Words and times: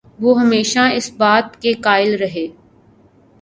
وہ 0.19 0.39
ہمیشہ 0.41 0.79
اس 0.93 1.11
بات 1.17 1.61
کے 1.61 1.73
قائل 1.81 2.15
رہے 2.15 2.47